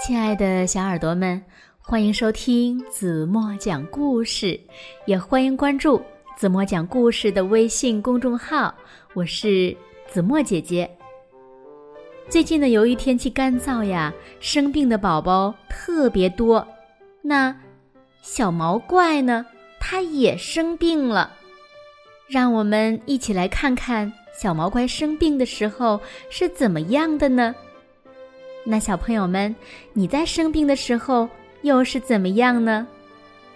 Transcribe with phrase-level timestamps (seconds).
[0.00, 1.42] 亲爱的小耳朵们，
[1.80, 4.58] 欢迎收听子墨讲故事，
[5.06, 6.00] 也欢迎关注
[6.36, 8.72] 子墨讲故事的微信公众号。
[9.12, 9.76] 我是
[10.06, 10.88] 子墨姐姐。
[12.28, 16.66] 最近呢，由于天气干燥呀，生病的宝宝特别多。
[17.20, 17.54] 那
[18.22, 19.44] 小毛怪呢，
[19.80, 21.32] 它也生病了。
[22.28, 27.52] 让我们一起来看看小毛怪生病的时候是怎么样的呢？
[28.70, 29.56] 那小朋友们，
[29.94, 31.26] 你在生病的时候
[31.62, 32.86] 又是怎么样呢？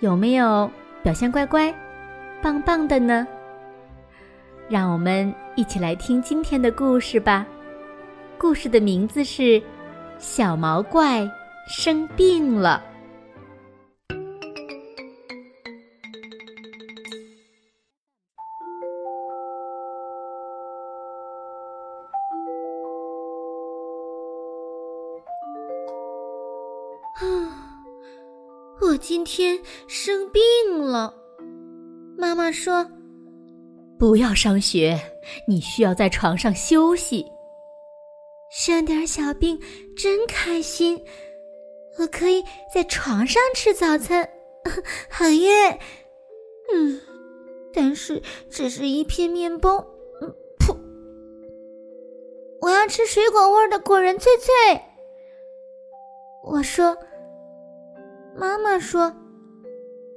[0.00, 0.70] 有没有
[1.02, 1.72] 表现乖乖、
[2.40, 3.26] 棒棒的呢？
[4.66, 7.46] 让我们一起来听今天的故事吧。
[8.38, 9.42] 故事的名字是
[10.18, 11.30] 《小毛怪
[11.68, 12.82] 生病了》。
[28.94, 31.12] 我今天生病了。
[32.16, 32.88] 妈妈说
[33.98, 34.96] ：“不要上学，
[35.48, 37.26] 你需要在床上休息。
[38.52, 39.60] 生点小病
[39.96, 41.04] 真开心，
[41.98, 44.30] 我可以在床上吃早餐，
[45.10, 45.76] 好耶！
[46.72, 47.00] 嗯，
[47.72, 49.84] 但是只是一片面包。
[50.60, 50.72] 噗，
[52.60, 54.80] 我要吃水果味的果仁脆脆。”
[56.46, 56.96] 我说
[58.44, 59.10] ：“妈妈说，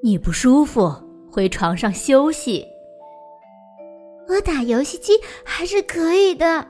[0.00, 0.92] 你不舒服，
[1.28, 2.64] 回床上休息。
[4.28, 6.64] 我打游戏机还是可以的。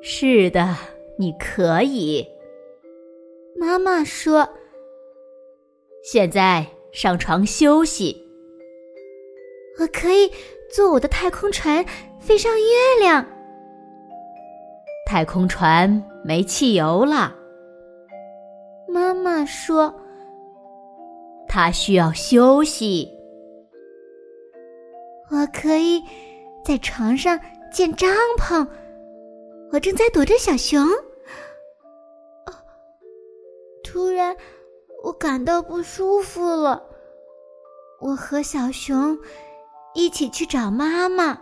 [0.00, 0.74] 是的，
[1.18, 2.26] 你可以。”
[3.54, 4.48] 妈妈说
[6.02, 8.16] ：“现在上床休息。
[9.78, 10.32] 我可以
[10.74, 11.84] 坐我的太空船
[12.18, 12.66] 飞上月
[12.98, 13.22] 亮。
[15.06, 17.36] 太空船没汽油了。”
[18.88, 19.94] 妈妈说
[21.54, 23.08] ：“他需要休息。
[25.30, 26.02] 我可以
[26.64, 27.38] 在床上
[27.72, 28.66] 建帐篷。
[29.70, 30.84] 我正在躲着小熊。
[33.84, 34.36] 突然，
[35.04, 36.82] 我感到不舒服了。
[38.00, 39.16] 我和小熊
[39.94, 41.40] 一起去找妈妈。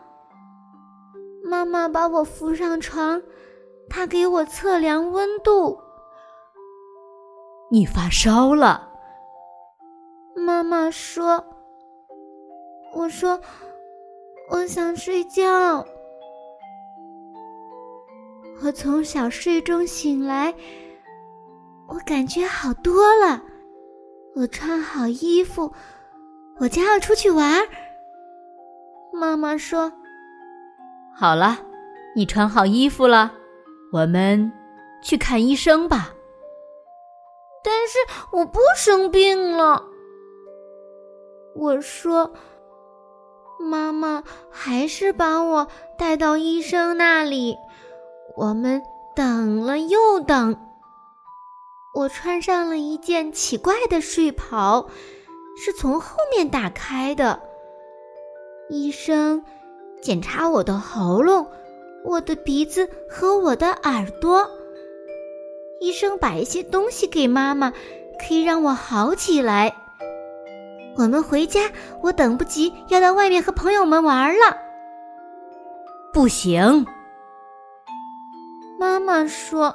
[1.42, 3.22] 妈妈把我扶上床，
[3.88, 5.80] 她给我测量温度。”
[7.72, 8.91] 你发烧了，
[10.34, 11.44] 妈妈说。
[12.94, 13.40] 我说，
[14.50, 15.86] 我想睡觉。
[18.62, 20.54] 我从小睡中醒来，
[21.88, 23.42] 我感觉好多了。
[24.36, 25.72] 我穿好衣服，
[26.58, 27.66] 我将要出去玩。
[29.12, 29.92] 妈妈说
[31.16, 31.58] ：“好了，
[32.14, 33.32] 你穿好衣服了，
[33.92, 34.52] 我们
[35.02, 36.14] 去看医生吧。”
[37.64, 37.98] 但是
[38.36, 39.82] 我不生病了，
[41.54, 42.32] 我说，
[43.60, 45.68] 妈妈还是把我
[45.98, 47.56] 带到医生那里。
[48.36, 48.82] 我们
[49.14, 50.56] 等了又等，
[51.94, 54.88] 我穿上了一件奇怪的睡袍，
[55.56, 57.40] 是从后面打开的。
[58.70, 59.44] 医生
[60.00, 61.46] 检查我的喉咙、
[62.04, 64.50] 我的鼻子和我的耳朵。
[65.80, 67.72] 医生把一些东西给妈妈，
[68.18, 69.81] 可以让我好起来。
[70.96, 71.70] 我们回家，
[72.02, 74.56] 我等不及要到外面和朋友们玩了。
[76.12, 76.86] 不行，
[78.78, 79.74] 妈妈说。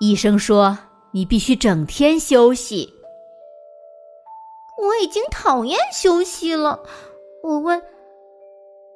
[0.00, 0.76] 医生说
[1.12, 2.92] 你必须整天休息。
[4.82, 6.78] 我已经讨厌休息了。
[7.42, 7.80] 我问，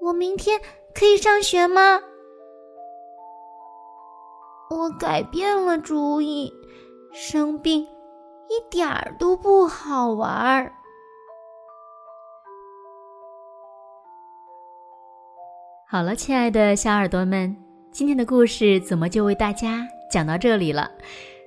[0.01, 0.61] 我明天
[0.93, 2.01] 可以上学吗？
[4.71, 6.53] 我改变了主意，
[7.15, 7.87] 生病
[8.49, 10.73] 一点儿都不好玩儿。
[15.91, 17.55] 好了，亲爱的小耳朵们，
[17.91, 20.91] 今天的故事怎么就为大家讲到这里了？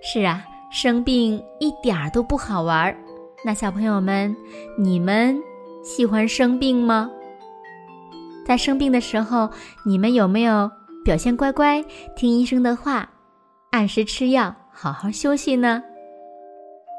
[0.04, 2.96] 是啊，生病一点儿都不好玩儿。
[3.44, 4.36] 那小朋友们，
[4.78, 5.40] 你们
[5.84, 7.10] 喜欢生病吗？
[8.46, 9.50] 在生病的时候，
[9.86, 10.70] 你们有没有
[11.04, 11.84] 表现乖乖，
[12.16, 13.10] 听医生的话？
[13.72, 15.82] 按时吃药，好好休息呢。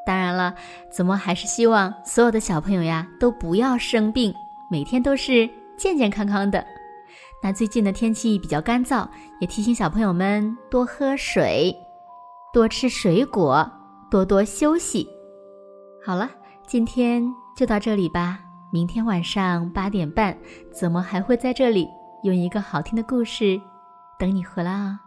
[0.05, 0.55] 当然了，
[0.91, 4.35] 子墨还是希望所有的小朋友呀都不要生病，
[4.71, 6.65] 每天都是健健康康的。
[7.43, 9.07] 那最近的天气比较干燥，
[9.41, 11.77] 也提醒小朋友们多喝水，
[12.53, 13.69] 多吃水果，
[14.11, 15.09] 多多休息。
[16.05, 16.29] 好了，
[16.67, 17.25] 今天
[17.57, 18.41] 就到这里吧。
[18.73, 20.37] 明天晚上八点半，
[20.73, 21.89] 子墨还会在这里
[22.23, 23.61] 用一个好听的故事
[24.19, 24.99] 等你回来啊。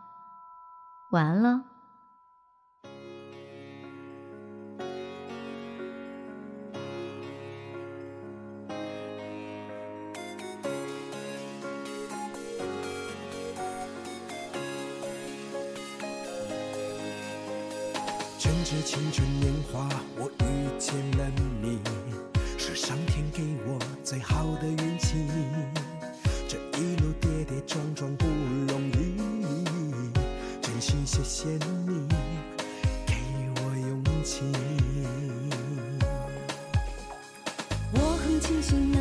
[1.11, 1.74] 晚安了。
[18.65, 20.43] 着青春年华，我遇
[20.79, 21.31] 见了
[21.61, 21.79] 你，
[22.57, 25.27] 是上天给我最好的运气。
[26.47, 29.21] 这一路跌跌撞撞不容易，
[30.63, 32.07] 真心谢谢你
[33.05, 33.13] 给
[33.57, 34.41] 我勇气。
[37.93, 38.91] 我很庆幸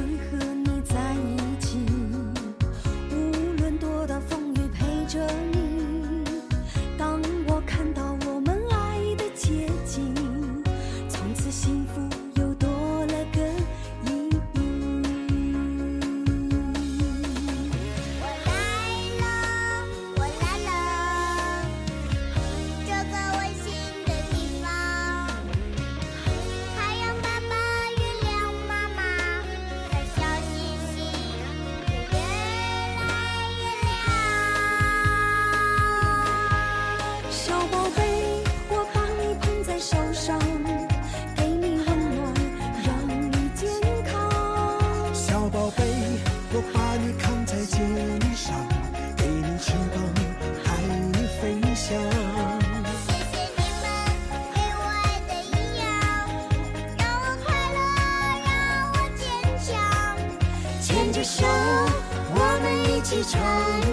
[61.25, 63.41] 手，我们一起成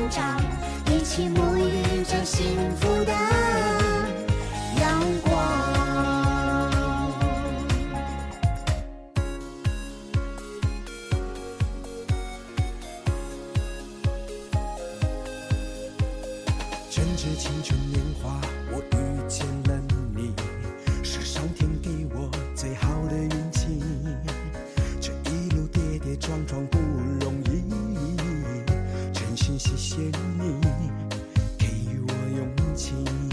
[0.10, 0.38] 长，
[0.88, 2.46] 一起沐浴着幸
[2.76, 3.14] 福的
[4.78, 5.32] 阳光。
[16.90, 18.42] 趁着青春年华，
[29.64, 30.60] 谢谢你
[31.56, 31.68] 给
[32.08, 33.31] 我勇气。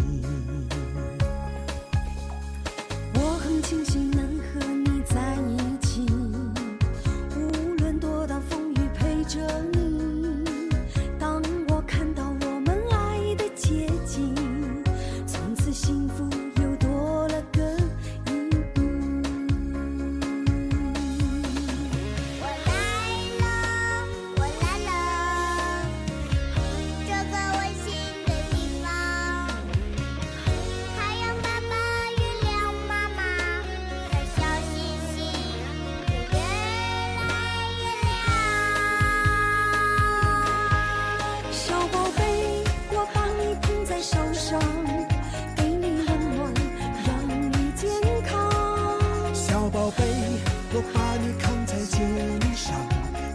[49.88, 50.04] 宝贝，
[50.74, 51.96] 我把你扛在肩
[52.54, 52.76] 上，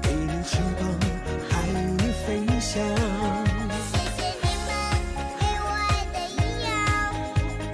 [0.03, 0.85] 给你翅膀，
[1.49, 1.97] 带你
[2.27, 2.77] 飞翔。
[3.89, 4.69] 谢谢你们
[5.39, 6.69] 给我爱的营养，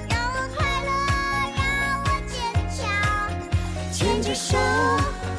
[0.07, 0.89] 让我快乐，
[1.57, 1.59] 让
[2.05, 2.39] 我坚
[2.71, 2.79] 强。
[3.91, 4.55] 牵着手，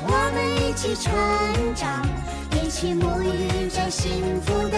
[0.02, 1.08] 我们一起成
[1.74, 2.04] 长，
[2.52, 4.76] 一起沐浴着幸福的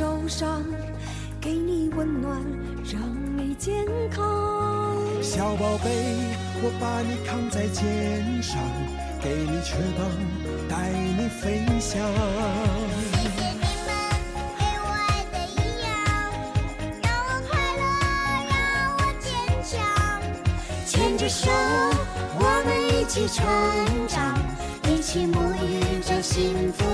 [0.00, 0.64] 受伤，
[1.38, 2.40] 给你温暖，
[2.90, 3.02] 让
[3.36, 4.96] 你健康。
[5.20, 5.90] 小宝贝，
[6.62, 8.56] 我把你扛在肩上，
[9.20, 10.08] 给你翅膀，
[10.70, 10.88] 带
[11.18, 12.00] 你飞翔。
[13.12, 13.92] 谢谢你们
[14.56, 14.88] 给我
[15.30, 15.92] 的营养，
[17.02, 17.84] 让我快乐，
[18.48, 18.56] 让
[18.96, 19.28] 我坚
[19.62, 19.76] 强。
[20.86, 21.50] 牵着手，
[22.38, 23.44] 我们一起成
[24.08, 24.16] 长，
[24.88, 26.88] 一起沐浴着幸福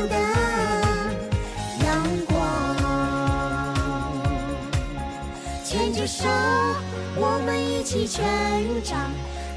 [7.86, 8.24] 起成
[8.82, 9.12] 长，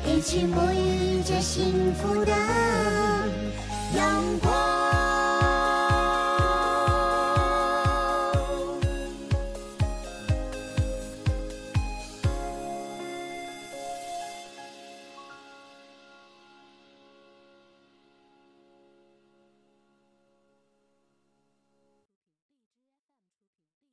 [0.06, 2.32] 一起沐浴着幸福的
[3.98, 4.89] 阳光。